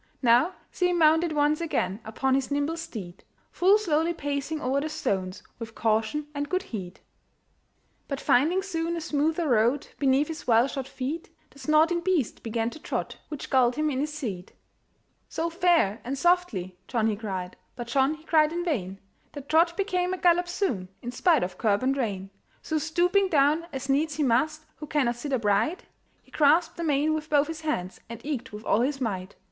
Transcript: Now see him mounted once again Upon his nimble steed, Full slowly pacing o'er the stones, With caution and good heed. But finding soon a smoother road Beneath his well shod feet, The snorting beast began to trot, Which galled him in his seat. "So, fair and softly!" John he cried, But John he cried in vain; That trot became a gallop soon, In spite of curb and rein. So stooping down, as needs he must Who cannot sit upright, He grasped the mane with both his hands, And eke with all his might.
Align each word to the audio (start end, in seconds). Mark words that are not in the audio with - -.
Now 0.23 0.55
see 0.71 0.89
him 0.89 0.97
mounted 0.97 1.31
once 1.31 1.61
again 1.61 1.99
Upon 2.03 2.33
his 2.33 2.49
nimble 2.49 2.75
steed, 2.75 3.23
Full 3.51 3.77
slowly 3.77 4.15
pacing 4.15 4.59
o'er 4.59 4.81
the 4.81 4.89
stones, 4.89 5.43
With 5.59 5.75
caution 5.75 6.25
and 6.33 6.49
good 6.49 6.63
heed. 6.63 7.01
But 8.07 8.19
finding 8.19 8.63
soon 8.63 8.95
a 8.95 8.99
smoother 9.01 9.47
road 9.49 9.89
Beneath 9.99 10.27
his 10.27 10.47
well 10.47 10.65
shod 10.67 10.87
feet, 10.87 11.29
The 11.51 11.59
snorting 11.59 12.01
beast 12.01 12.41
began 12.41 12.71
to 12.71 12.79
trot, 12.79 13.17
Which 13.29 13.51
galled 13.51 13.75
him 13.75 13.91
in 13.91 13.99
his 13.99 14.11
seat. 14.11 14.53
"So, 15.29 15.51
fair 15.51 16.01
and 16.03 16.17
softly!" 16.17 16.79
John 16.87 17.05
he 17.05 17.15
cried, 17.15 17.55
But 17.75 17.85
John 17.85 18.15
he 18.15 18.23
cried 18.23 18.51
in 18.51 18.65
vain; 18.65 18.97
That 19.33 19.49
trot 19.49 19.77
became 19.77 20.15
a 20.15 20.17
gallop 20.17 20.47
soon, 20.47 20.89
In 21.03 21.11
spite 21.11 21.43
of 21.43 21.59
curb 21.59 21.83
and 21.83 21.95
rein. 21.95 22.31
So 22.63 22.79
stooping 22.79 23.29
down, 23.29 23.67
as 23.71 23.87
needs 23.87 24.15
he 24.15 24.23
must 24.23 24.65
Who 24.77 24.87
cannot 24.87 25.17
sit 25.17 25.31
upright, 25.31 25.83
He 26.23 26.31
grasped 26.31 26.77
the 26.77 26.83
mane 26.83 27.13
with 27.13 27.29
both 27.29 27.45
his 27.45 27.61
hands, 27.61 28.01
And 28.09 28.19
eke 28.25 28.51
with 28.51 28.65
all 28.65 28.81
his 28.81 28.99
might. 28.99 29.35